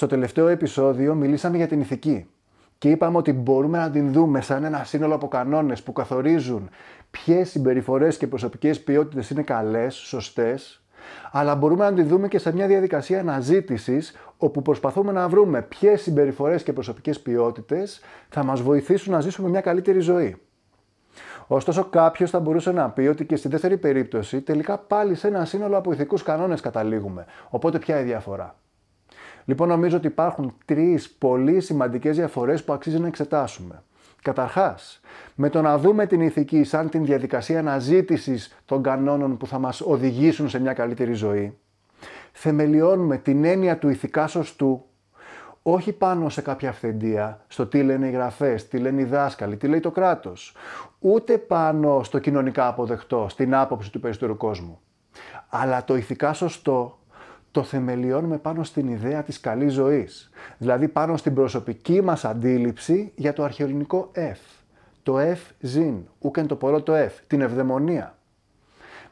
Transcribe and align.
Στο 0.00 0.08
τελευταίο 0.08 0.48
επεισόδιο 0.48 1.14
μιλήσαμε 1.14 1.56
για 1.56 1.66
την 1.66 1.80
ηθική 1.80 2.26
και 2.78 2.90
είπαμε 2.90 3.16
ότι 3.16 3.32
μπορούμε 3.32 3.78
να 3.78 3.90
την 3.90 4.12
δούμε 4.12 4.40
σαν 4.40 4.64
ένα 4.64 4.84
σύνολο 4.84 5.14
από 5.14 5.28
κανόνες 5.28 5.82
που 5.82 5.92
καθορίζουν 5.92 6.70
ποιες 7.10 7.50
συμπεριφορές 7.50 8.16
και 8.16 8.26
προσωπικές 8.26 8.80
ποιότητες 8.80 9.30
είναι 9.30 9.42
καλές, 9.42 9.94
σωστές, 9.94 10.82
αλλά 11.32 11.54
μπορούμε 11.54 11.84
να 11.84 11.92
την 11.92 12.08
δούμε 12.08 12.28
και 12.28 12.38
σε 12.38 12.52
μια 12.52 12.66
διαδικασία 12.66 13.20
αναζήτησης 13.20 14.16
όπου 14.36 14.62
προσπαθούμε 14.62 15.12
να 15.12 15.28
βρούμε 15.28 15.62
ποιες 15.62 16.02
συμπεριφορές 16.02 16.62
και 16.62 16.72
προσωπικές 16.72 17.20
ποιότητες 17.20 18.00
θα 18.28 18.42
μας 18.44 18.60
βοηθήσουν 18.60 19.12
να 19.12 19.20
ζήσουμε 19.20 19.48
μια 19.48 19.60
καλύτερη 19.60 20.00
ζωή. 20.00 20.36
Ωστόσο, 21.46 21.84
κάποιος 21.84 22.30
θα 22.30 22.40
μπορούσε 22.40 22.72
να 22.72 22.90
πει 22.90 23.00
ότι 23.00 23.26
και 23.26 23.36
στη 23.36 23.48
δεύτερη 23.48 23.76
περίπτωση 23.78 24.40
τελικά 24.40 24.78
πάλι 24.78 25.14
σε 25.14 25.26
ένα 25.26 25.44
σύνολο 25.44 25.76
από 25.76 25.92
ηθικούς 25.92 26.22
κανόνες 26.22 26.60
καταλήγουμε. 26.60 27.26
Οπότε, 27.48 27.78
ποια 27.78 28.00
η 28.00 28.04
διαφορά; 28.04 28.59
Λοιπόν, 29.50 29.68
νομίζω 29.68 29.96
ότι 29.96 30.06
υπάρχουν 30.06 30.54
τρεις 30.64 31.10
πολύ 31.10 31.60
σημαντικές 31.60 32.16
διαφορές 32.16 32.64
που 32.64 32.72
αξίζει 32.72 32.98
να 32.98 33.06
εξετάσουμε. 33.06 33.82
Καταρχάς, 34.22 35.00
με 35.34 35.48
το 35.48 35.62
να 35.62 35.78
δούμε 35.78 36.06
την 36.06 36.20
ηθική 36.20 36.64
σαν 36.64 36.88
την 36.88 37.04
διαδικασία 37.04 37.58
αναζήτησης 37.58 38.56
των 38.64 38.82
κανόνων 38.82 39.36
που 39.36 39.46
θα 39.46 39.58
μας 39.58 39.80
οδηγήσουν 39.80 40.48
σε 40.48 40.60
μια 40.60 40.72
καλύτερη 40.72 41.12
ζωή, 41.12 41.58
θεμελιώνουμε 42.32 43.16
την 43.16 43.44
έννοια 43.44 43.78
του 43.78 43.88
ηθικά 43.88 44.26
σωστού 44.26 44.84
όχι 45.62 45.92
πάνω 45.92 46.28
σε 46.28 46.40
κάποια 46.40 46.68
αυθεντία, 46.68 47.44
στο 47.48 47.66
τι 47.66 47.82
λένε 47.82 48.06
οι 48.06 48.10
γραφές, 48.10 48.68
τι 48.68 48.78
λένε 48.78 49.00
οι 49.00 49.04
δάσκαλοι, 49.04 49.56
τι 49.56 49.68
λέει 49.68 49.80
το 49.80 49.90
κράτος, 49.90 50.54
ούτε 50.98 51.38
πάνω 51.38 52.02
στο 52.02 52.18
κοινωνικά 52.18 52.66
αποδεκτό, 52.66 53.26
στην 53.28 53.54
άποψη 53.54 53.92
του 53.92 54.00
περισσότερου 54.00 54.36
κόσμου. 54.36 54.80
Αλλά 55.48 55.84
το 55.84 55.96
ηθικά 55.96 56.32
σωστό 56.32 56.99
το 57.50 57.62
θεμελιώνουμε 57.62 58.38
πάνω 58.38 58.64
στην 58.64 58.88
ιδέα 58.88 59.22
της 59.22 59.40
καλής 59.40 59.72
ζωής. 59.72 60.30
Δηλαδή 60.58 60.88
πάνω 60.88 61.16
στην 61.16 61.34
προσωπική 61.34 62.00
μας 62.00 62.24
αντίληψη 62.24 63.12
για 63.16 63.32
το 63.32 63.44
αρχαιολινικό 63.44 64.10
F. 64.14 64.36
Το 65.02 65.18
F 65.18 65.38
ζήν, 65.60 65.94
ούκεν 66.18 66.46
το 66.46 66.56
πολλό 66.56 66.82
το 66.82 66.92
F, 66.94 67.10
την 67.26 67.40
ευδαιμονία. 67.40 68.14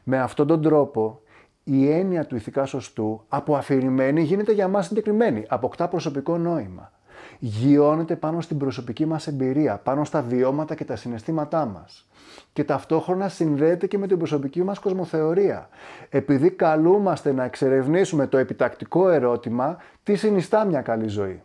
Με 0.03 0.19
αυτόν 0.19 0.47
τον 0.47 0.61
τρόπο 0.61 1.21
η 1.63 1.91
έννοια 1.91 2.25
του 2.25 2.35
ηθικά 2.35 2.65
σωστού 2.65 3.21
από 3.27 3.55
αφηρημένη 3.55 4.21
γίνεται 4.21 4.51
για 4.51 4.67
μας 4.67 4.85
συγκεκριμένη, 4.85 5.45
αποκτά 5.47 5.87
προσωπικό 5.87 6.37
νόημα. 6.37 6.91
Γιώνεται 7.39 8.15
πάνω 8.15 8.41
στην 8.41 8.57
προσωπική 8.57 9.05
μας 9.05 9.27
εμπειρία, 9.27 9.77
πάνω 9.77 10.03
στα 10.03 10.21
βιώματα 10.21 10.75
και 10.75 10.85
τα 10.85 10.95
συναισθήματά 10.95 11.65
μας. 11.65 12.07
Και 12.53 12.63
ταυτόχρονα 12.63 13.29
συνδέεται 13.29 13.87
και 13.87 13.97
με 13.97 14.07
την 14.07 14.17
προσωπική 14.17 14.63
μας 14.63 14.79
κοσμοθεωρία. 14.79 15.69
Επειδή 16.09 16.49
καλούμαστε 16.49 17.31
να 17.31 17.43
εξερευνήσουμε 17.43 18.27
το 18.27 18.37
επιτακτικό 18.37 19.09
ερώτημα 19.09 19.77
τι 20.03 20.15
συνιστά 20.15 20.65
μια 20.65 20.81
καλή 20.81 21.07
ζωή; 21.07 21.41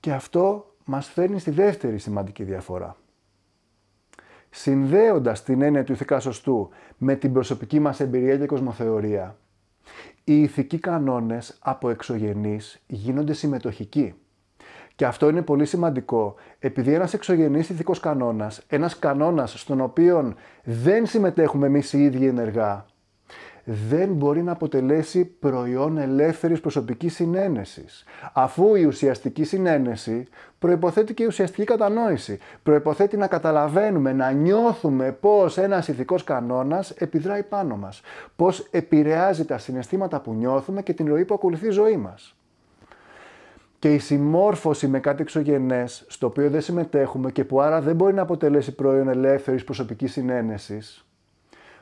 Και 0.00 0.12
αυτό 0.12 0.74
μας 0.84 1.08
φέρνει 1.08 1.38
στη 1.38 1.50
δεύτερη 1.50 1.98
σημαντική 1.98 2.42
διαφορά 2.44 2.96
συνδέοντας 4.50 5.42
την 5.42 5.62
έννοια 5.62 5.84
του 5.84 5.92
ηθικά 5.92 6.20
σωστού 6.20 6.68
με 6.98 7.14
την 7.14 7.32
προσωπική 7.32 7.80
μας 7.80 8.00
εμπειρία 8.00 8.36
και 8.36 8.46
κοσμοθεωρία, 8.46 9.36
οι 10.24 10.42
ηθικοί 10.42 10.78
κανόνες 10.78 11.58
από 11.60 11.90
εξωγενείς 11.90 12.82
γίνονται 12.86 13.32
συμμετοχικοί. 13.32 14.14
Και 15.00 15.06
αυτό 15.06 15.28
είναι 15.28 15.42
πολύ 15.42 15.64
σημαντικό, 15.64 16.34
επειδή 16.58 16.92
ένας 16.92 17.14
εξωγενής 17.14 17.68
ηθικός 17.68 18.00
κανόνας, 18.00 18.62
ένας 18.68 18.98
κανόνας 18.98 19.60
στον 19.60 19.80
οποίο 19.80 20.34
δεν 20.64 21.06
συμμετέχουμε 21.06 21.66
εμείς 21.66 21.92
οι 21.92 22.02
ίδιοι 22.02 22.26
ενεργά, 22.26 22.86
δεν 23.64 24.08
μπορεί 24.08 24.42
να 24.42 24.52
αποτελέσει 24.52 25.24
προϊόν 25.24 25.98
ελεύθερης 25.98 26.60
προσωπικής 26.60 27.14
συνένεσης. 27.14 28.04
Αφού 28.32 28.74
η 28.74 28.84
ουσιαστική 28.84 29.44
συνένεση 29.44 30.26
προϋποθέτει 30.58 31.14
και 31.14 31.22
η 31.22 31.26
ουσιαστική 31.26 31.64
κατανόηση. 31.64 32.38
Προϋποθέτει 32.62 33.16
να 33.16 33.26
καταλαβαίνουμε, 33.26 34.12
να 34.12 34.30
νιώθουμε 34.30 35.12
πώς 35.12 35.58
ένας 35.58 35.88
ηθικός 35.88 36.24
κανόνας 36.24 36.90
επιδράει 36.90 37.42
πάνω 37.42 37.76
μας. 37.76 38.00
Πώς 38.36 38.68
επηρεάζει 38.70 39.44
τα 39.44 39.58
συναισθήματα 39.58 40.20
που 40.20 40.34
νιώθουμε 40.34 40.82
και 40.82 40.92
την 40.92 41.06
ροή 41.08 41.24
που 41.24 41.34
ακολουθεί 41.34 41.66
η 41.66 41.70
ζωή 41.70 41.96
μας. 41.96 42.34
Και 43.80 43.94
η 43.94 43.98
συμμόρφωση 43.98 44.88
με 44.88 45.00
κάτι 45.00 45.22
εξωγενές, 45.22 46.04
στο 46.08 46.26
οποίο 46.26 46.50
δεν 46.50 46.60
συμμετέχουμε 46.60 47.30
και 47.30 47.44
που 47.44 47.60
άρα 47.60 47.80
δεν 47.80 47.96
μπορεί 47.96 48.14
να 48.14 48.22
αποτελέσει 48.22 48.74
προϊόν 48.74 49.08
ελεύθερης 49.08 49.64
προσωπικής 49.64 50.12
συνένεσης, 50.12 51.06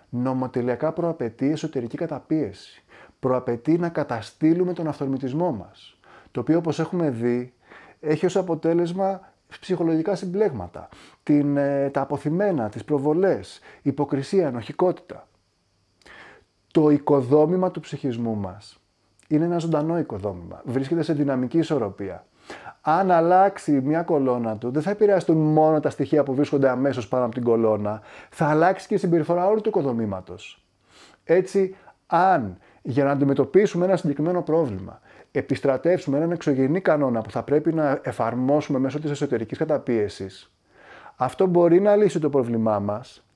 νομοτελειακά 0.08 0.92
προαπαιτεί 0.92 1.50
εσωτερική 1.50 1.96
καταπίεση. 1.96 2.84
Προαπαιτεί 3.18 3.78
να 3.78 3.88
καταστήλουμε 3.88 4.72
τον 4.72 4.88
αυθορμητισμό 4.88 5.52
μας. 5.52 5.98
Το 6.30 6.40
οποίο 6.40 6.58
όπως 6.58 6.78
έχουμε 6.78 7.10
δει 7.10 7.54
έχει 8.00 8.26
ως 8.26 8.36
αποτέλεσμα 8.36 9.32
ψυχολογικά 9.60 10.14
συμπλέγματα, 10.14 10.88
την, 11.22 11.56
ε, 11.56 11.90
τα 11.90 12.00
αποθυμένα, 12.00 12.68
τις 12.68 12.84
προβολές, 12.84 13.60
υποκρισία, 13.82 14.46
ενοχικότητα. 14.46 15.28
Το 16.72 16.90
οικοδόμημα 16.90 17.70
του 17.70 17.80
ψυχισμού 17.80 18.34
μας 18.34 18.82
είναι 19.28 19.44
ένα 19.44 19.58
ζωντανό 19.58 19.98
οικοδόμημα. 19.98 20.62
Βρίσκεται 20.64 21.02
σε 21.02 21.12
δυναμική 21.12 21.58
ισορροπία 21.58 22.24
αν 22.80 23.10
αλλάξει 23.10 23.72
μια 23.72 24.02
κολόνα 24.02 24.56
του, 24.56 24.70
δεν 24.70 24.82
θα 24.82 24.90
επηρεαστούν 24.90 25.36
μόνο 25.36 25.80
τα 25.80 25.90
στοιχεία 25.90 26.22
που 26.22 26.34
βρίσκονται 26.34 26.68
αμέσως 26.68 27.08
πάνω 27.08 27.24
από 27.24 27.34
την 27.34 27.42
κολόνα, 27.42 28.00
θα 28.30 28.46
αλλάξει 28.46 28.86
και 28.86 28.94
η 28.94 28.98
συμπεριφορά 28.98 29.46
όλου 29.46 29.60
του 29.60 29.68
οικοδομήματος. 29.68 30.64
Έτσι, 31.24 31.76
αν 32.06 32.58
για 32.82 33.04
να 33.04 33.10
αντιμετωπίσουμε 33.10 33.84
ένα 33.84 33.96
συγκεκριμένο 33.96 34.42
πρόβλημα, 34.42 35.00
επιστρατεύσουμε 35.32 36.16
έναν 36.16 36.30
εξωγενή 36.30 36.80
κανόνα 36.80 37.20
που 37.20 37.30
θα 37.30 37.42
πρέπει 37.42 37.74
να 37.74 38.00
εφαρμόσουμε 38.02 38.78
μέσω 38.78 39.00
της 39.00 39.10
εσωτερικής 39.10 39.58
καταπίεσης, 39.58 40.52
αυτό 41.16 41.46
μπορεί 41.46 41.80
να 41.80 41.96
λύσει 41.96 42.18
το 42.18 42.30
πρόβλημά 42.30 42.78
μας, 42.78 43.27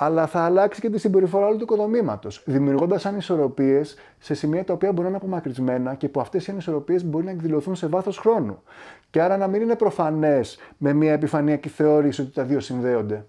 αλλά 0.00 0.26
θα 0.26 0.40
αλλάξει 0.40 0.80
και 0.80 0.90
τη 0.90 0.98
συμπεριφορά 0.98 1.46
όλου 1.46 1.56
του 1.56 1.62
οικοδομήματος, 1.62 2.42
δημιουργώντας 2.46 3.06
ανισορροπίες 3.06 3.96
σε 4.18 4.34
σημεία 4.34 4.64
τα 4.64 4.72
οποία 4.72 4.88
μπορεί 4.88 5.02
να 5.02 5.08
είναι 5.08 5.16
απομακρυσμένα 5.16 5.94
και 5.94 6.08
που 6.08 6.20
αυτές 6.20 6.46
οι 6.46 6.50
ανισορροπίες 6.50 7.04
μπορεί 7.04 7.24
να 7.24 7.30
εκδηλωθούν 7.30 7.74
σε 7.74 7.86
βάθος 7.86 8.18
χρόνου. 8.18 8.62
Και 9.10 9.22
άρα 9.22 9.36
να 9.36 9.46
μην 9.46 9.60
είναι 9.60 9.76
προφανές 9.76 10.58
με 10.76 10.92
μια 10.92 11.12
επιφανειακή 11.12 11.68
θεώρηση 11.68 12.20
ότι 12.20 12.30
τα 12.30 12.44
δύο 12.44 12.60
συνδέονται. 12.60 13.26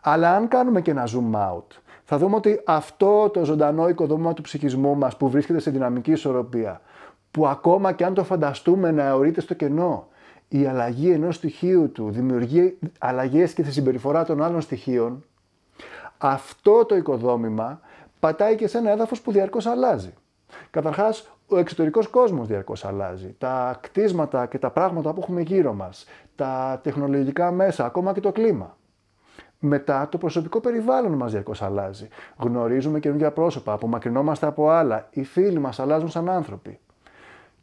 Αλλά 0.00 0.36
αν 0.36 0.48
κάνουμε 0.48 0.80
και 0.80 0.90
ένα 0.90 1.04
zoom 1.06 1.34
out, 1.34 1.66
θα 2.04 2.18
δούμε 2.18 2.36
ότι 2.36 2.60
αυτό 2.64 3.30
το 3.30 3.44
ζωντανό 3.44 3.88
οικοδόμημα 3.88 4.34
του 4.34 4.42
ψυχισμού 4.42 4.96
μας 4.96 5.16
που 5.16 5.28
βρίσκεται 5.28 5.58
σε 5.58 5.70
δυναμική 5.70 6.12
ισορροπία, 6.12 6.80
που 7.30 7.46
ακόμα 7.46 7.92
και 7.92 8.04
αν 8.04 8.14
το 8.14 8.24
φανταστούμε 8.24 8.90
να 8.90 9.02
αιωρείται 9.02 9.40
στο 9.40 9.54
κενό, 9.54 10.08
η 10.48 10.66
αλλαγή 10.66 11.10
ενός 11.10 11.34
στοιχείου 11.34 11.92
του 11.92 12.10
δημιουργεί 12.10 12.78
αλλαγές 12.98 13.52
και 13.52 13.62
στη 13.62 13.72
συμπεριφορά 13.72 14.24
των 14.24 14.42
άλλων 14.42 14.60
στοιχείων, 14.60 15.24
αυτό 16.18 16.84
το 16.84 16.96
οικοδόμημα 16.96 17.80
πατάει 18.20 18.54
και 18.54 18.66
σε 18.66 18.78
ένα 18.78 18.90
έδαφος 18.90 19.20
που 19.20 19.32
διαρκώς 19.32 19.66
αλλάζει. 19.66 20.14
Καταρχάς, 20.70 21.36
ο 21.48 21.58
εξωτερικός 21.58 22.08
κόσμος 22.08 22.46
διαρκώς 22.46 22.84
αλλάζει. 22.84 23.34
Τα 23.38 23.78
κτίσματα 23.80 24.46
και 24.46 24.58
τα 24.58 24.70
πράγματα 24.70 25.12
που 25.12 25.20
έχουμε 25.20 25.40
γύρω 25.40 25.72
μας, 25.72 26.06
τα 26.34 26.80
τεχνολογικά 26.82 27.50
μέσα, 27.50 27.84
ακόμα 27.84 28.12
και 28.12 28.20
το 28.20 28.32
κλίμα. 28.32 28.76
Μετά 29.58 30.08
το 30.08 30.18
προσωπικό 30.18 30.60
περιβάλλον 30.60 31.12
μας 31.12 31.30
διαρκώς 31.30 31.62
αλλάζει. 31.62 32.08
Γνωρίζουμε 32.36 33.00
καινούργια 33.00 33.32
πρόσωπα, 33.32 33.72
απομακρυνόμαστε 33.72 34.46
από 34.46 34.68
άλλα, 34.68 35.08
οι 35.10 35.24
φίλοι 35.24 35.58
μας 35.58 35.80
αλλάζουν 35.80 36.08
σαν 36.08 36.28
άνθρωποι. 36.28 36.78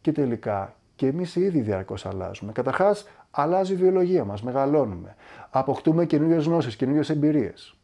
Και 0.01 0.11
τελικά 0.11 0.75
και 1.01 1.07
εμείς 1.07 1.35
ήδη 1.35 1.59
διαρκώς 1.59 2.05
αλλάζουμε. 2.05 2.51
Καταρχάς, 2.51 3.07
αλλάζει 3.31 3.73
η 3.73 3.75
βιολογία 3.75 4.25
μας, 4.25 4.41
μεγαλώνουμε. 4.41 5.15
Αποκτούμε 5.49 6.05
καινούριες 6.05 6.45
γνώσεις, 6.45 6.75
καινούριες 6.75 7.09
εμπειρίες. 7.09 7.75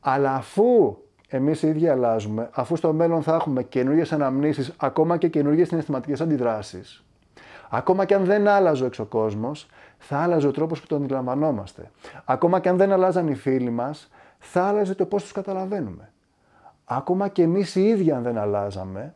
Αλλά 0.00 0.34
αφού 0.34 0.96
εμείς 1.28 1.62
οι 1.62 1.68
ίδιοι 1.68 1.88
αλλάζουμε, 1.88 2.48
αφού 2.52 2.76
στο 2.76 2.92
μέλλον 2.92 3.22
θα 3.22 3.34
έχουμε 3.34 3.62
καινούριες 3.62 4.12
αναμνήσεις, 4.12 4.72
ακόμα 4.76 5.16
και 5.16 5.28
καινούριε 5.28 5.64
συναισθηματικές 5.64 6.20
αντιδράσεις, 6.20 7.04
ακόμα 7.70 8.04
και 8.04 8.14
αν 8.14 8.24
δεν 8.24 8.48
άλλαζε 8.48 8.82
ο 8.82 8.86
εξωκόσμος, 8.86 9.66
θα 9.98 10.18
άλλαζε 10.18 10.46
ο 10.46 10.50
τρόπος 10.50 10.80
που 10.80 10.86
τον 10.86 11.02
αντιλαμβανόμαστε. 11.02 11.90
Ακόμα 12.24 12.60
και 12.60 12.68
αν 12.68 12.76
δεν 12.76 12.92
αλλάζαν 12.92 13.28
οι 13.28 13.34
φίλοι 13.34 13.70
μας, 13.70 14.10
θα 14.38 14.62
άλλαζε 14.64 14.94
το 14.94 15.04
πώς 15.04 15.22
τους 15.22 15.32
καταλαβαίνουμε. 15.32 16.12
Ακόμα 16.84 17.28
και 17.28 17.42
εμείς 17.42 17.74
οι 17.74 17.86
ίδιοι, 17.86 18.12
αν 18.12 18.22
δεν 18.22 18.38
αλλάζαμε, 18.38 19.14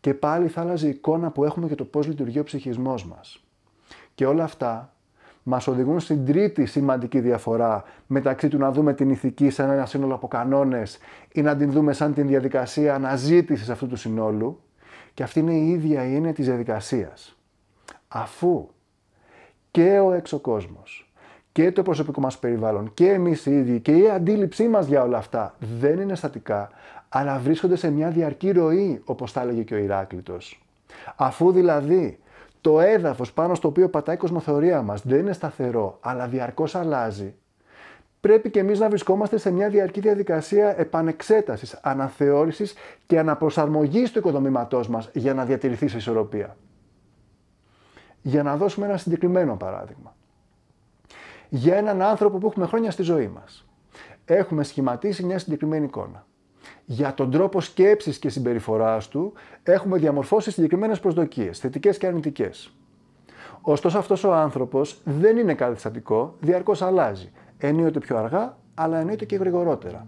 και 0.00 0.14
πάλι 0.14 0.48
θα 0.48 0.60
άλλαζε 0.60 0.86
η 0.86 0.90
εικόνα 0.90 1.30
που 1.30 1.44
έχουμε 1.44 1.66
για 1.66 1.76
το 1.76 1.84
πώς 1.84 2.06
λειτουργεί 2.06 2.38
ο 2.38 2.44
ψυχισμός 2.44 3.06
μας. 3.06 3.44
Και 4.14 4.26
όλα 4.26 4.44
αυτά 4.44 4.92
μας 5.42 5.66
οδηγούν 5.66 6.00
στην 6.00 6.26
τρίτη 6.26 6.66
σημαντική 6.66 7.20
διαφορά 7.20 7.84
μεταξύ 8.06 8.48
του 8.48 8.58
να 8.58 8.72
δούμε 8.72 8.94
την 8.94 9.10
ηθική 9.10 9.50
σαν 9.50 9.70
ένα 9.70 9.86
σύνολο 9.86 10.14
από 10.14 10.28
κανόνες 10.28 10.98
ή 11.32 11.42
να 11.42 11.56
την 11.56 11.72
δούμε 11.72 11.92
σαν 11.92 12.14
την 12.14 12.26
διαδικασία 12.26 12.94
αναζήτησης 12.94 13.68
αυτού 13.70 13.86
του 13.86 13.96
συνόλου 13.96 14.60
και 15.14 15.22
αυτή 15.22 15.38
είναι 15.38 15.52
η 15.52 15.68
ίδια 15.68 16.04
η 16.04 16.14
έννοια 16.14 16.32
της 16.32 16.46
διαδικασίας. 16.46 17.38
Αφού 18.08 18.68
και 19.70 19.98
ο 19.98 20.12
έξω 20.12 20.38
κόσμος 20.38 21.12
και 21.52 21.72
το 21.72 21.82
προσωπικό 21.82 22.20
μας 22.20 22.38
περιβάλλον 22.38 22.94
και 22.94 23.08
εμείς 23.08 23.46
οι 23.46 23.52
ίδιοι 23.52 23.80
και 23.80 23.92
η 23.92 24.10
αντίληψή 24.10 24.68
μας 24.68 24.86
για 24.86 25.02
όλα 25.02 25.18
αυτά 25.18 25.54
δεν 25.58 25.98
είναι 25.98 26.14
στατικά, 26.14 26.70
αλλά 27.08 27.38
βρίσκονται 27.38 27.76
σε 27.76 27.90
μια 27.90 28.10
διαρκή 28.10 28.50
ροή, 28.50 29.02
όπως 29.04 29.32
θα 29.32 29.40
έλεγε 29.40 29.62
και 29.62 29.74
ο 29.74 29.78
Ηράκλητος. 29.78 30.62
Αφού 31.16 31.52
δηλαδή 31.52 32.18
το 32.60 32.80
έδαφος 32.80 33.32
πάνω 33.32 33.54
στο 33.54 33.68
οποίο 33.68 33.88
πατάει 33.88 34.14
η 34.14 34.18
κοσμοθεωρία 34.18 34.82
μας 34.82 35.06
δεν 35.06 35.18
είναι 35.18 35.32
σταθερό, 35.32 35.98
αλλά 36.00 36.26
διαρκώς 36.26 36.74
αλλάζει, 36.74 37.34
πρέπει 38.20 38.50
και 38.50 38.58
εμείς 38.58 38.78
να 38.78 38.88
βρισκόμαστε 38.88 39.38
σε 39.38 39.50
μια 39.50 39.68
διαρκή 39.68 40.00
διαδικασία 40.00 40.80
επανεξέτασης, 40.80 41.78
αναθεώρησης 41.82 42.74
και 43.06 43.18
αναπροσαρμογής 43.18 44.12
του 44.12 44.18
οικοδομήματός 44.18 44.88
μας 44.88 45.10
για 45.12 45.34
να 45.34 45.44
διατηρηθεί 45.44 45.88
σε 45.88 45.96
ισορροπία. 45.96 46.56
Για 48.22 48.42
να 48.42 48.56
δώσουμε 48.56 48.86
ένα 48.86 48.96
συγκεκριμένο 48.96 49.56
παράδειγμα. 49.56 50.16
Για 51.48 51.76
έναν 51.76 52.02
άνθρωπο 52.02 52.38
που 52.38 52.46
έχουμε 52.46 52.66
χρόνια 52.66 52.90
στη 52.90 53.02
ζωή 53.02 53.28
μας. 53.28 53.66
Έχουμε 54.24 54.64
σχηματίσει 54.64 55.24
μια 55.24 55.38
συγκεκριμένη 55.38 55.84
εικόνα. 55.84 56.26
Για 56.84 57.14
τον 57.14 57.30
τρόπο 57.30 57.60
σκέψης 57.60 58.18
και 58.18 58.28
συμπεριφοράς 58.28 59.08
του 59.08 59.32
έχουμε 59.62 59.98
διαμορφώσει 59.98 60.50
συγκεκριμένες 60.50 61.00
προσδοκίες, 61.00 61.58
θετικές 61.58 61.98
και 61.98 62.06
αρνητικές. 62.06 62.72
Ωστόσο 63.60 63.98
αυτός 63.98 64.24
ο 64.24 64.34
άνθρωπος 64.34 65.00
δεν 65.04 65.36
είναι 65.36 65.54
κάτι 65.54 65.78
στατικό, 65.78 66.34
διαρκώς 66.40 66.82
αλλάζει 66.82 67.32
ενίοτε 67.58 67.98
πιο 67.98 68.16
αργά, 68.16 68.56
αλλά 68.74 68.98
ενίοτε 68.98 69.24
και 69.24 69.36
γρηγορότερα. 69.36 70.06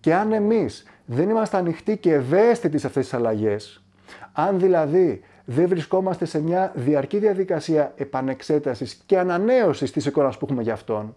Και 0.00 0.14
αν 0.14 0.32
εμείς 0.32 0.84
δεν 1.04 1.28
είμαστε 1.28 1.56
ανοιχτοί 1.56 1.96
και 1.96 2.12
ευαίσθητοι 2.12 2.78
σε 2.78 2.86
αυτές 2.86 3.04
τις 3.04 3.14
αλλαγές, 3.14 3.84
αν 4.32 4.60
δηλαδή 4.60 5.20
δεν 5.44 5.68
βρισκόμαστε 5.68 6.24
σε 6.24 6.40
μια 6.42 6.72
διαρκή 6.74 7.18
διαδικασία 7.18 7.92
επανεξέτασης 7.96 9.02
και 9.06 9.18
ανανέωσης 9.18 9.90
της 9.90 10.06
εικόνας 10.06 10.38
που 10.38 10.46
έχουμε 10.46 10.62
για 10.62 10.72
αυτόν, 10.72 11.16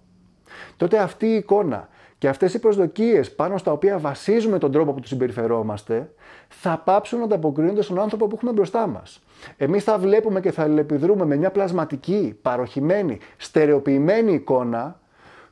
τότε 0.78 0.98
αυτή 0.98 1.26
η 1.26 1.36
εικόνα 1.36 1.90
και 2.18 2.28
αυτές 2.28 2.54
οι 2.54 2.60
προσδοκίες 2.60 3.36
πάνω 3.36 3.58
στα 3.58 3.72
οποία 3.72 3.98
βασίζουμε 3.98 4.58
τον 4.58 4.72
τρόπο 4.72 4.94
που 4.94 5.00
τους 5.00 5.10
συμπεριφερόμαστε, 5.10 6.14
θα 6.48 6.78
πάψουν 6.78 7.20
να 7.20 7.26
ανταποκρίνονται 7.26 7.82
στον 7.82 8.00
άνθρωπο 8.00 8.28
που 8.28 8.36
έχουμε 8.36 8.52
μπροστά 8.52 8.88
μας. 8.88 9.24
Εμείς 9.58 9.84
θα 9.84 9.98
βλέπουμε 9.98 10.40
και 10.40 10.52
θα 10.52 10.64
αλληλεπιδρούμε 10.64 11.26
με 11.26 11.36
μια 11.36 11.52
πλασματική, 11.52 12.40
παροχημένη, 12.42 13.20
στερεοποιημένη 13.38 14.34
εικόνα 14.34 15.00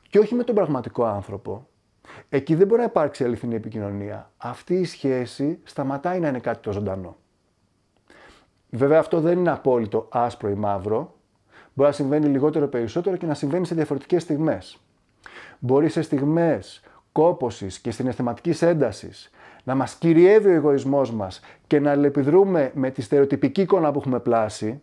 και 0.08 0.18
όχι 0.18 0.34
με 0.34 0.44
τον 0.44 0.54
πραγματικό 0.54 1.04
άνθρωπο. 1.04 1.66
Εκεί 2.28 2.54
δεν 2.54 2.66
μπορεί 2.66 2.80
να 2.80 2.86
υπάρξει 2.86 3.24
αληθινή 3.24 3.54
επικοινωνία. 3.54 4.30
Αυτή 4.36 4.74
η 4.74 4.84
σχέση 4.84 5.58
σταματάει 5.62 6.20
να 6.20 6.28
είναι 6.28 6.38
κάτι 6.38 6.62
το 6.62 6.72
ζωντανό. 6.72 7.16
Βέβαια 8.70 8.98
αυτό 8.98 9.20
δεν 9.20 9.38
είναι 9.38 9.50
απόλυτο 9.50 10.06
άσπρο 10.10 10.48
ή 10.48 10.54
μαύρο. 10.54 11.14
Μπορεί 11.74 11.88
να 11.88 11.94
συμβαίνει 11.94 12.26
λιγότερο 12.26 12.68
περισσότερο 12.68 13.16
και 13.16 13.26
να 13.26 13.34
συμβαίνει 13.34 13.66
σε 13.66 13.74
διαφορετικές 13.74 14.22
στιγμές. 14.22 14.80
Μπορεί 15.58 15.88
σε 15.88 16.02
στιγμές 16.02 16.82
κόπωσης 17.12 17.78
και 17.78 17.90
συναισθηματικής 17.90 18.62
έντασης 18.62 19.30
να 19.64 19.74
μας 19.74 19.94
κυριεύει 19.94 20.48
ο 20.48 20.52
εγωισμός 20.52 21.12
μας 21.12 21.40
και 21.66 21.80
να 21.80 21.90
αλληλεπιδρούμε 21.90 22.70
με 22.74 22.90
τη 22.90 23.02
στερεοτυπική 23.02 23.60
εικόνα 23.60 23.92
που 23.92 23.98
έχουμε 23.98 24.20
πλάσει 24.20 24.80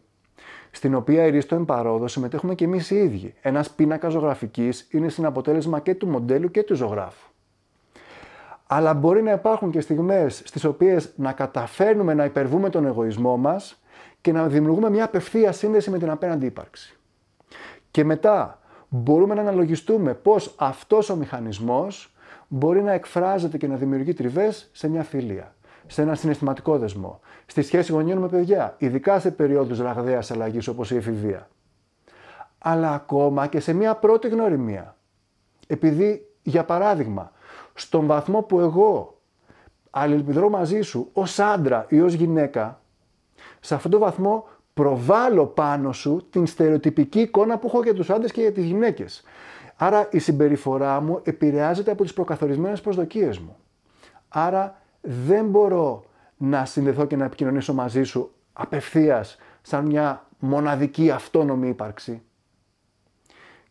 στην 0.72 0.96
οποία 0.96 1.24
ερίστο 1.24 1.56
εμπαρόδο 1.56 2.08
συμμετέχουμε 2.08 2.56
και 2.56 2.64
εμείς 2.64 2.92
οι 2.92 2.96
ίδιοι. 2.96 3.34
Ένας 3.42 3.70
πίνακας 3.70 4.12
ζωγραφικής 4.12 4.88
είναι 4.92 5.10
συναποτέλεσμα 5.10 5.80
και 5.80 5.96
του 5.96 6.08
μοντέλου 6.08 6.52
και 6.52 6.64
του 6.64 6.76
ζωγράφου. 6.76 7.28
Αλλά 8.68 8.94
μπορεί 8.94 9.22
να 9.22 9.32
υπάρχουν 9.32 9.72
και 9.72 9.82
στιγμές 9.82 10.42
στις 10.46 10.64
οποίες 10.64 11.12
να 11.16 11.32
καταφέρνουμε 11.32 12.14
να 12.14 12.26
υπερβούμε 12.26 12.70
τον 12.70 12.86
εγωισμό 12.86 13.38
μας 13.38 13.82
και 14.22 14.32
να 14.32 14.48
δημιουργούμε 14.48 14.90
μια 14.90 15.04
απευθεία 15.04 15.52
σύνδεση 15.52 15.90
με 15.90 15.98
την 15.98 16.10
απέναντι 16.10 16.46
ύπαρξη. 16.46 16.98
Και 17.92 18.04
μετά 18.04 18.59
μπορούμε 18.90 19.34
να 19.34 19.42
αναλογιστούμε 19.42 20.14
πώς 20.14 20.54
αυτός 20.58 21.10
ο 21.10 21.16
μηχανισμός 21.16 22.14
μπορεί 22.48 22.82
να 22.82 22.92
εκφράζεται 22.92 23.58
και 23.58 23.68
να 23.68 23.76
δημιουργεί 23.76 24.14
τριβές 24.14 24.70
σε 24.72 24.88
μια 24.88 25.04
φιλία 25.04 25.54
σε 25.92 26.02
ένα 26.02 26.16
συναισθηματικό 26.16 26.78
δεσμό, 26.78 27.20
στη 27.46 27.62
σχέση 27.62 27.92
γονιών 27.92 28.18
με 28.18 28.28
παιδιά, 28.28 28.76
ειδικά 28.78 29.20
σε 29.20 29.32
περίοδους 29.32 29.80
ραγδαίας 29.80 30.32
αλλαγής 30.32 30.68
όπως 30.68 30.92
η 30.92 30.96
εφηβεία. 30.96 31.50
Αλλά 32.58 32.94
ακόμα 32.94 33.48
και 33.48 33.60
σε 33.60 33.74
μια 33.74 33.96
πρώτη 33.96 34.28
γνωριμία. 34.28 34.96
Επειδή, 35.68 36.28
για 36.44 36.66
παράδειγμα, 36.66 37.32
στον 37.74 38.06
βαθμό 38.06 38.42
που 38.42 38.60
εγώ 38.60 39.20
αλληλεπιδρώ 39.90 40.50
μαζί 40.50 40.82
σου 40.82 41.10
ως 41.14 41.40
άντρα 41.40 41.86
ή 41.90 42.02
ως 42.02 42.14
γυναίκα, 42.14 42.82
σε 43.60 43.76
αυτόν 43.76 43.92
τον 43.92 44.00
βαθμό 44.00 44.48
προβάλλω 44.80 45.46
πάνω 45.46 45.92
σου 45.92 46.28
την 46.30 46.48
στερεοτυπική 46.48 47.20
εικόνα 47.20 47.58
που 47.58 47.68
έχω 47.68 47.84
για 47.84 47.94
τους 47.94 48.10
άντρες 48.10 48.32
και 48.32 48.42
για 48.42 48.52
τις 48.52 48.66
γυναίκες. 48.66 49.24
Άρα 49.76 50.08
η 50.12 50.20
συμπεριφορά 50.20 51.02
μου 51.02 51.20
επηρεάζεται 51.24 51.92
από 51.92 52.04
τις 52.04 52.14
προκαθορισμένες 52.14 52.82
προσδοκίες 52.82 53.40
μου. 53.40 53.56
Άρα 54.28 54.82
δεν 55.02 55.46
μπορώ 55.46 56.04
να 56.38 56.66
συνδεθώ 56.66 57.06
και 57.06 57.16
να 57.16 57.26
επικοινωνήσω 57.26 57.74
μαζί 57.74 58.04
σου 58.04 58.32
απευθείας 58.54 59.38
σαν 59.62 59.86
μια 59.86 60.28
μοναδική 60.40 61.12
αυτόνομη 61.12 61.68
ύπαρξη. 61.68 62.22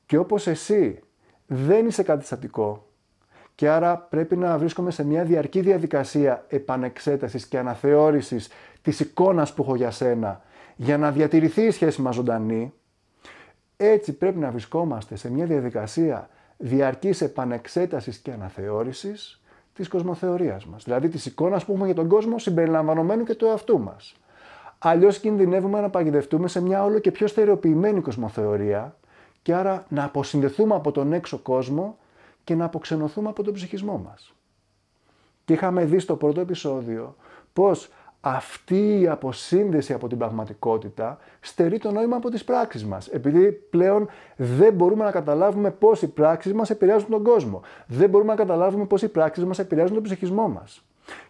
Και 0.07 0.17
όπως 0.19 0.47
εσύ 0.47 1.01
δεν 1.47 1.87
είσαι 1.87 2.03
κάτι 2.03 2.25
στατικό 2.25 2.89
και 3.59 3.69
άρα 3.69 3.99
πρέπει 3.99 4.37
να 4.37 4.59
βρίσκομαι 4.59 4.91
σε 4.91 5.05
μια 5.05 5.25
διαρκή 5.25 5.61
διαδικασία 5.61 6.45
επανεξέτασης 6.49 7.47
και 7.47 7.59
αναθεώρησης 7.59 8.49
της 8.83 9.01
εικόνας 9.01 9.55
που 9.55 9.63
έχω 9.63 9.75
για 9.75 9.91
σένα 9.91 10.43
για 10.77 10.99
να 10.99 11.11
διατηρηθεί 11.11 11.63
η 11.63 11.71
σχέση 11.71 12.03
μας 12.03 12.15
ζωντανή, 12.15 12.73
έτσι 13.77 14.13
πρέπει 14.13 14.39
να 14.39 14.51
βρισκόμαστε 14.51 15.17
σε 15.17 15.31
μια 15.31 15.47
διαδικασία 15.47 16.29
διαρκής 16.57 17.21
επανεξέτασης 17.21 18.19
και 18.19 18.33
αναθεώρησης 18.33 19.43
της 19.75 19.89
κοσμοθεωρίας 19.89 20.67
μας. 20.67 20.85
Δηλαδή 20.85 21.09
της 21.09 21.27
εικόνας 21.27 21.65
που 21.65 21.73
έχουμε 21.73 21.87
για 21.87 21.95
τον 21.95 22.09
κόσμο 22.09 22.39
συμπεριλαμβανομένου 22.39 23.25
και 23.25 23.35
του 23.35 23.47
εαυτού 23.47 23.79
μας. 23.79 24.17
Αλλιώς 24.79 25.19
κινδυνεύουμε 25.19 25.81
να 25.81 25.91
παγιδευτούμε 25.91 26.49
σε 26.49 26.63
μια 26.63 26.85
όλο 26.85 26.99
και 26.99 27.11
πιο 27.11 27.27
στερεοποιημένη 27.27 28.01
κοσμοθεωρία 28.01 28.97
και 29.43 29.55
άρα 29.55 29.85
να 29.89 30.05
αποσυνδεθούμε 30.05 30.75
από 30.75 30.93
τον 30.93 31.13
έξω 31.13 31.39
κόσμο 31.39 31.99
και 32.45 32.55
να 32.55 32.65
αποξενωθούμε 32.65 33.29
από 33.29 33.43
τον 33.43 33.55
ψυχισμό 33.55 33.99
μας. 33.99 34.33
Και 35.45 35.53
είχαμε 35.53 35.85
δει 35.85 35.99
στο 35.99 36.17
πρώτο 36.17 36.41
επεισόδιο 36.41 37.17
πώς 37.53 37.91
αυτή 38.21 39.01
η 39.01 39.09
αποσύνδεση 39.09 39.93
από 39.93 40.09
την 40.09 40.19
πραγματικότητα 40.19 41.19
στερεί 41.41 41.79
το 41.79 41.91
νόημα 41.91 42.17
από 42.17 42.31
τις 42.31 42.45
πράξεις 42.45 42.85
μας. 42.85 43.07
Επειδή 43.07 43.53
πλέον 43.53 44.09
δεν 44.37 44.73
μπορούμε 44.75 45.05
να 45.05 45.11
καταλάβουμε 45.11 45.71
πώς 45.71 46.03
οι 46.03 46.09
πράξεις 46.09 46.53
μας 46.53 46.71
επηρεάζουν 46.71 47.11
τον 47.11 47.23
κόσμο. 47.23 47.63
Δεν 47.87 48.11
μπορούμε 48.11 48.31
να 48.31 48.37
καταλάβουμε 48.37 48.85
πώς 48.85 49.03
οι 49.03 49.09
πράξεις 49.09 49.45
μας 49.45 49.59
επηρεάζουν 49.59 49.95
τον 49.95 50.03
ψυχισμό 50.03 50.49
μας. 50.49 50.83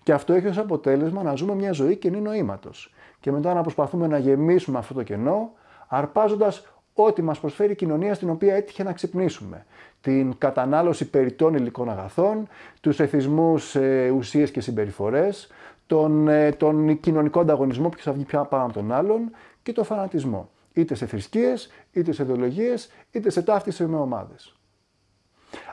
Και 0.02 0.12
αυτό 0.12 0.32
έχει 0.32 0.46
ως 0.46 0.58
αποτέλεσμα 0.58 1.22
να 1.22 1.34
ζούμε 1.34 1.54
μια 1.54 1.72
ζωή 1.72 1.96
κενή 1.96 2.20
νοήματος. 2.20 2.94
Και 3.20 3.32
μετά 3.32 3.54
να 3.54 3.62
προσπαθούμε 3.62 4.06
να 4.06 4.18
γεμίσουμε 4.18 4.78
αυτό 4.78 4.94
το 4.94 5.02
κενό, 5.02 5.52
αρπάζοντας 5.88 6.66
ό,τι 6.94 7.22
μας 7.22 7.40
προσφέρει 7.40 7.72
η 7.72 7.74
κοινωνία 7.74 8.14
στην 8.14 8.30
οποία 8.30 8.54
έτυχε 8.54 8.82
να 8.82 8.92
ξυπνήσουμε. 8.92 9.66
Την 10.00 10.38
κατανάλωση 10.38 11.10
περιττών 11.10 11.54
υλικών 11.54 11.90
αγαθών, 11.90 12.48
τους 12.80 13.00
εθισμούς 13.00 13.74
ε, 13.74 14.10
ουσίες 14.16 14.50
και 14.50 14.60
συμπεριφορές, 14.60 15.48
τον, 15.88 16.28
ε, 16.28 16.52
τον 16.52 17.00
κοινωνικό 17.00 17.40
ανταγωνισμό, 17.40 17.88
ποιος 17.88 18.02
θα 18.02 18.12
βγει 18.12 18.24
πιο 18.24 18.46
πάνω 18.50 18.64
από 18.64 18.72
τον 18.72 18.92
άλλον 18.92 19.30
και 19.62 19.72
τον 19.72 19.84
φανατισμό. 19.84 20.50
Είτε 20.72 20.94
σε 20.94 21.06
θρησκείες, 21.06 21.70
είτε 21.92 22.12
σε 22.12 22.22
ιδεολογίες, 22.22 22.90
είτε 23.10 23.30
σε 23.30 23.42
ταύτιση 23.42 23.86
με 23.86 23.96
ομάδες. 23.96 24.58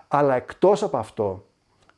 Αλλά 0.08 0.36
εκτός 0.36 0.84
από 0.84 0.98
αυτό, 0.98 1.46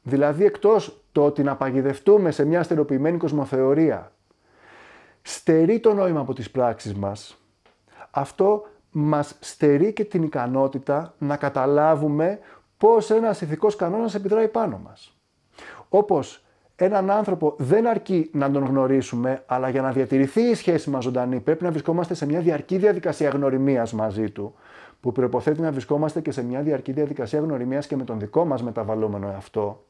δηλαδή 0.04 0.46
εκτός 0.46 1.04
το 1.12 1.26
ότι 1.26 1.44
να 1.44 1.56
παγιδευτούμε 1.56 2.32
σε 2.32 2.46
μια 2.46 2.64
στερεοποιημένη 2.64 3.18
κοσμοθεωρία, 3.18 4.12
στερεί 5.22 5.80
το 5.80 5.94
νόημα 5.94 6.20
από 6.20 6.34
τις 6.34 6.52
πράξεις 6.52 6.94
μας, 6.94 7.42
αυτό 8.12 8.68
μας 8.92 9.36
στερεί 9.40 9.94
και 9.94 10.06
την 10.06 10.24
ικανότητα 10.24 11.14
να 11.18 11.38
καταλάβουμε 11.38 12.40
πώς 12.78 13.10
ένας 13.10 13.42
ηθικός 13.42 13.76
κανόνας 13.76 14.16
επιδράει 14.16 14.48
πάνω 14.48 14.78
μας. 14.78 15.18
Όπως 15.90 16.47
έναν 16.86 17.12
άνθρωπο 17.12 17.54
δεν 17.58 17.88
αρκεί 17.88 18.30
να 18.34 18.52
τον 18.52 18.66
γνωρίσουμε, 18.66 19.44
αλλά 19.46 19.70
για 19.70 19.82
να 19.82 19.92
διατηρηθεί 19.92 20.42
η 20.42 20.54
σχέση 20.54 20.90
μας 20.90 21.04
ζωντανή 21.04 21.40
πρέπει 21.40 21.64
να 21.64 21.70
βρισκόμαστε 21.72 22.14
σε 22.14 22.26
μια 22.26 22.40
διαρκή 22.40 22.78
διαδικασία 22.78 23.30
γνωριμίας 23.30 23.94
μαζί 23.94 24.30
του, 24.30 24.54
που 25.02 25.12
προποθέτει 25.12 25.62
να 25.62 25.72
βρισκόμαστε 25.72 26.22
και 26.22 26.32
σε 26.32 26.44
μια 26.44 26.62
διαρκή 26.62 26.92
διαδικασία 26.92 27.40
γνωριμίας 27.40 27.88
και 27.88 27.96
με 27.96 28.04
τον 28.04 28.20
δικό 28.20 28.46
μας 28.46 28.64
μεταβαλλόμενο 28.64 29.28
εαυτό. 29.28 29.84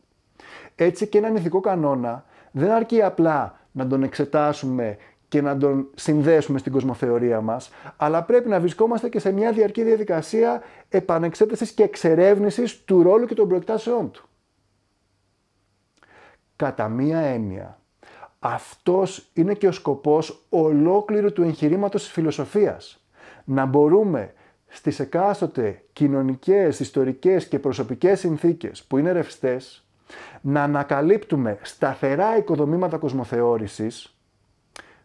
Έτσι 0.75 1.07
και 1.07 1.17
έναν 1.17 1.35
ηθικό 1.35 1.59
κανόνα 1.59 2.25
δεν 2.51 2.71
αρκεί 2.71 3.01
απλά 3.01 3.59
να 3.71 3.87
τον 3.87 4.03
εξετάσουμε 4.03 4.97
και 5.27 5.41
να 5.41 5.57
τον 5.57 5.87
συνδέσουμε 5.95 6.59
στην 6.59 6.71
κοσμοθεωρία 6.71 7.41
μας, 7.41 7.69
αλλά 7.97 8.23
πρέπει 8.23 8.49
να 8.49 8.59
βρισκόμαστε 8.59 9.09
και 9.09 9.19
σε 9.19 9.31
μια 9.31 9.51
διαρκή 9.51 9.83
διαδικασία 9.83 10.61
επανεξέτασης 10.89 11.71
και 11.71 11.83
εξερεύνησης 11.83 12.83
του 12.83 13.03
ρόλου 13.03 13.25
και 13.25 13.35
των 13.35 13.47
προεκτάσεών 13.47 14.11
του 14.11 14.26
κατά 16.57 16.87
μία 16.87 17.19
έννοια. 17.19 17.79
Αυτός 18.39 19.29
είναι 19.33 19.53
και 19.53 19.67
ο 19.67 19.71
σκοπός 19.71 20.45
ολόκληρου 20.49 21.33
του 21.33 21.43
εγχειρήματος 21.43 22.03
της 22.03 22.11
φιλοσοφίας. 22.11 23.01
Να 23.43 23.65
μπορούμε 23.65 24.33
στις 24.67 24.99
εκάστοτε 24.99 25.83
κοινωνικές, 25.93 26.79
ιστορικές 26.79 27.47
και 27.47 27.59
προσωπικές 27.59 28.19
συνθήκες 28.19 28.83
που 28.83 28.97
είναι 28.97 29.11
ρευστές, 29.11 29.85
να 30.41 30.63
ανακαλύπτουμε 30.63 31.57
σταθερά 31.61 32.37
οικοδομήματα 32.37 32.97
κοσμοθεώρησης, 32.97 34.17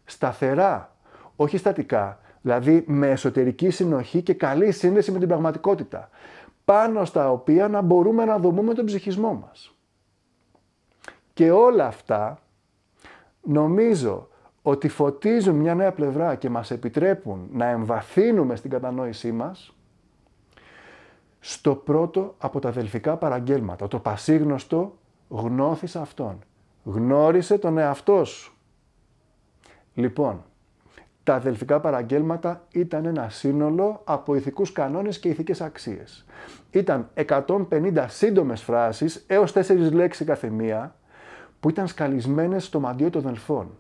σταθερά, 0.05 0.97
όχι 1.37 1.57
στατικά, 1.57 2.21
δηλαδή 2.41 2.85
με 2.87 3.11
εσωτερική 3.11 3.71
συνοχή 3.71 4.23
και 4.23 4.35
καλή 4.35 4.73
σύνδεση 4.73 5.13
με 5.13 5.19
την 5.19 5.29
πραγματικότητα, 5.29 6.11
πάνω 6.65 7.05
στα 7.05 7.31
οποία 7.31 7.69
να 7.69 7.81
μπορούμε 7.81 8.25
να 8.25 8.39
δομούμε 8.39 8.75
τον 8.75 8.85
ψυχισμό 8.85 9.35
μας. 9.35 9.77
Και 11.33 11.51
όλα 11.51 11.87
αυτά 11.87 12.43
νομίζω 13.43 14.29
ότι 14.63 14.89
φωτίζουν 14.89 15.55
μια 15.55 15.75
νέα 15.75 15.93
πλευρά 15.93 16.35
και 16.35 16.51
μας 16.51 16.71
επιτρέπουν 16.71 17.49
να 17.53 17.67
εμβαθύνουμε 17.67 18.57
στην 18.57 18.71
κατανόησή 18.71 19.33
μας 19.33 19.77
στο 21.41 21.75
πρώτο 21.75 22.35
από 22.39 22.59
τα 22.59 22.69
αδελφικά 22.69 23.17
παραγγέλματα, 23.17 23.89
το 23.89 23.99
πασίγνωστο 23.99 24.97
γνώθης 25.29 25.97
αυτόν. 25.97 26.39
Γνώρισε 26.85 27.59
τον 27.59 27.79
εαυτό 27.79 28.25
σου. 28.25 28.53
Λοιπόν, 29.95 30.45
τα 31.25 31.35
αδελφικά 31.35 31.81
παραγγέλματα 31.81 32.67
ήταν 32.71 33.05
ένα 33.05 33.29
σύνολο 33.29 34.01
από 34.05 34.35
ηθικούς 34.35 34.73
κανόνες 34.73 35.19
και 35.19 35.29
ηθικές 35.29 35.61
αξίες. 35.61 36.25
Ήταν 36.71 37.11
150 37.15 38.07
σύντομες 38.09 38.63
φράσεις 38.63 39.25
έως 39.27 39.53
4 39.53 39.93
λέξεις 39.93 40.27
κάθε 40.27 40.49
μία 40.49 40.95
που 41.63 41.69
ήταν 41.69 41.87
σκαλισμένες 41.89 42.65
στο 42.65 42.81
μαντίο 42.81 43.11
των 43.11 43.27
αδελφών. 43.27 43.71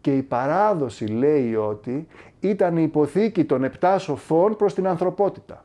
Και 0.00 0.16
η 0.16 0.22
παράδοση 0.22 1.04
λέει 1.06 1.54
ότι 1.54 2.06
ήταν 2.40 2.76
η 2.76 2.82
υποθήκη 2.82 3.44
των 3.44 3.64
επτά 3.64 3.98
σοφών 3.98 4.56
προς 4.56 4.74
την 4.74 4.86
ανθρωπότητα. 4.86 5.64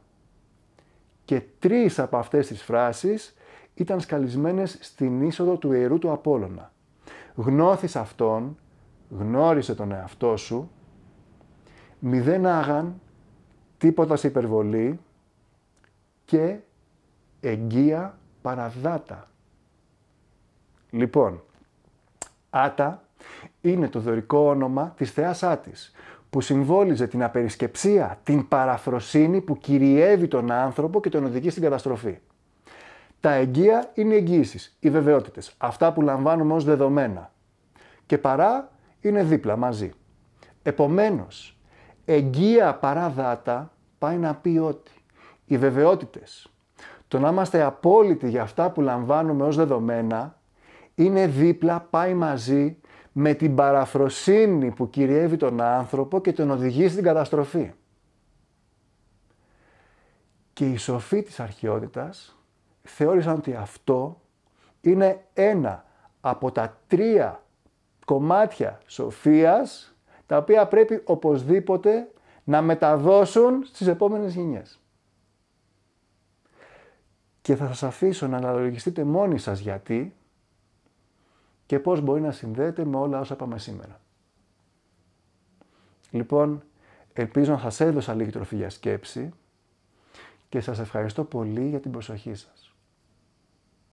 Και 1.25 1.41
τρεις 1.59 1.99
από 1.99 2.17
αυτές 2.17 2.47
τις 2.47 2.63
φράσεις 2.63 3.35
ήταν 3.73 3.99
σκαλισμένες 3.99 4.77
στην 4.81 5.21
είσοδο 5.21 5.57
του 5.57 5.71
ιερού 5.71 5.97
του 5.97 6.11
Απόλλωνα. 6.11 6.71
Γνώθης 7.35 7.95
αυτόν, 7.95 8.57
γνώρισε 9.09 9.75
τον 9.75 9.91
εαυτό 9.91 10.37
σου, 10.37 10.71
μηδέν 11.99 12.45
άγαν, 12.45 13.01
τίποτα 13.77 14.15
σε 14.15 14.27
υπερβολή 14.27 14.99
και 16.25 16.57
εγγύα 17.41 18.17
παραδάτα. 18.41 19.29
Λοιπόν, 20.89 21.41
Άτα 22.57 23.03
είναι 23.61 23.87
το 23.87 23.99
δωρικό 23.99 24.39
όνομα 24.39 24.93
της 24.97 25.11
θεάς 25.11 25.43
Άτης, 25.43 25.91
που 26.29 26.41
συμβόλιζε 26.41 27.07
την 27.07 27.23
απερισκεψία, 27.23 28.19
την 28.23 28.47
παραφροσύνη 28.47 29.41
που 29.41 29.57
κυριεύει 29.57 30.27
τον 30.27 30.51
άνθρωπο 30.51 31.01
και 31.01 31.09
τον 31.09 31.25
οδηγεί 31.25 31.49
στην 31.49 31.63
καταστροφή. 31.63 32.17
Τα 33.19 33.33
εγγύα 33.33 33.91
είναι 33.93 34.13
οι 34.13 34.17
εγγύησεις, 34.17 34.77
οι 34.79 34.89
βεβαιότητες, 34.89 35.53
αυτά 35.57 35.93
που 35.93 36.01
λαμβάνουμε 36.01 36.53
ως 36.53 36.63
δεδομένα. 36.63 37.31
Και 38.05 38.17
παρά 38.17 38.71
είναι 39.01 39.23
δίπλα 39.23 39.55
μαζί. 39.55 39.91
Επομένως, 40.63 41.57
εγγύα 42.05 42.75
παρά 42.75 43.09
δάτα 43.09 43.71
πάει 43.97 44.17
να 44.17 44.35
πει 44.35 44.57
ότι 44.57 44.91
οι 45.45 45.57
βεβαιότητες, 45.57 46.47
το 47.07 47.19
να 47.19 47.29
είμαστε 47.29 47.61
απόλυτοι 47.61 48.29
για 48.29 48.41
αυτά 48.41 48.71
που 48.71 48.81
λαμβάνουμε 48.81 49.43
ως 49.43 49.55
δεδομένα, 49.55 50.34
είναι 50.95 51.27
δίπλα, 51.27 51.81
πάει 51.81 52.13
μαζί 52.13 52.77
με 53.11 53.33
την 53.33 53.55
παραφροσύνη 53.55 54.71
που 54.71 54.89
κυριεύει 54.89 55.37
τον 55.37 55.61
άνθρωπο 55.61 56.21
και 56.21 56.33
τον 56.33 56.51
οδηγεί 56.51 56.87
στην 56.87 57.03
καταστροφή. 57.03 57.71
Και 60.53 60.69
οι 60.69 60.77
σοφοί 60.77 61.23
της 61.23 61.39
αρχαιότητας 61.39 62.37
θεώρησαν 62.83 63.35
ότι 63.35 63.53
αυτό 63.53 64.21
είναι 64.81 65.25
ένα 65.33 65.85
από 66.21 66.51
τα 66.51 66.77
τρία 66.87 67.43
κομμάτια 68.05 68.79
σοφίας 68.85 69.95
τα 70.25 70.37
οποία 70.37 70.67
πρέπει 70.67 71.01
οπωσδήποτε 71.05 72.11
να 72.43 72.61
μεταδώσουν 72.61 73.63
στις 73.63 73.87
επόμενες 73.87 74.35
γενιές. 74.35 74.79
Και 77.41 77.55
θα 77.55 77.67
σας 77.67 77.83
αφήσω 77.83 78.27
να 78.27 78.37
αναλογιστείτε 78.37 79.03
μόνοι 79.03 79.37
σας 79.37 79.59
γιατί 79.59 80.15
και 81.65 81.79
πώς 81.79 82.01
μπορεί 82.01 82.21
να 82.21 82.31
συνδέεται 82.31 82.85
με 82.85 82.97
όλα 82.97 83.19
όσα 83.19 83.35
πάμε 83.35 83.59
σήμερα. 83.59 83.99
Λοιπόν, 86.11 86.63
ελπίζω 87.13 87.51
να 87.51 87.57
σας 87.57 87.79
έδωσα 87.79 88.13
λίγη 88.13 88.29
τροφή 88.31 88.55
για 88.55 88.69
σκέψη 88.69 89.33
και 90.49 90.61
σας 90.61 90.79
ευχαριστώ 90.79 91.23
πολύ 91.23 91.69
για 91.69 91.79
την 91.79 91.91
προσοχή 91.91 92.33
σας. 92.35 92.64